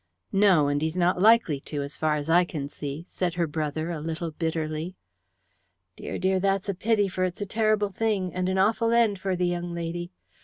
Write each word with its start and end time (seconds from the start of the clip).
"No, 0.33 0.67
and 0.67 0.81
he's 0.81 0.97
not 0.97 1.21
likely 1.21 1.59
to, 1.59 1.83
as 1.83 1.95
far 1.95 2.15
as 2.15 2.27
I 2.27 2.43
can 2.43 2.67
see," 2.69 3.03
said 3.07 3.35
her 3.35 3.45
brother 3.45 3.91
a 3.91 3.99
little 3.99 4.31
bitterly. 4.31 4.95
"Dear, 5.95 6.17
dear, 6.17 6.39
that's 6.39 6.67
a 6.67 6.73
pity, 6.73 7.07
for 7.07 7.23
it's 7.23 7.39
a 7.41 7.45
ter'ble 7.45 7.89
thing, 7.91 8.33
and 8.33 8.49
an 8.49 8.57
awful 8.57 8.93
end 8.93 9.19
for 9.19 9.35
the 9.35 9.45
young 9.45 9.75
lady. 9.75 10.09